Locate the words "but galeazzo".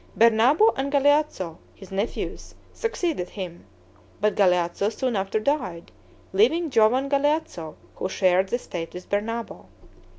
4.19-4.89